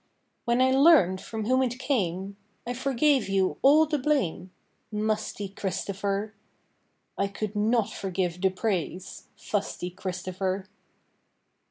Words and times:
When 0.45 0.63
I 0.63 0.71
learnt 0.71 1.21
from 1.21 1.45
whom 1.45 1.61
it 1.61 1.77
came, 1.77 2.35
I 2.65 2.73
forgave 2.73 3.29
you 3.29 3.59
all 3.61 3.85
the 3.85 3.99
blame, 3.99 4.49
Musty 4.91 5.47
Christopher; 5.49 6.33
I 7.19 7.27
could 7.27 7.55
not 7.55 7.91
forgive 7.91 8.41
the 8.41 8.49
praise, 8.49 9.27
Fusty 9.37 9.91
Christopher. 9.91 10.65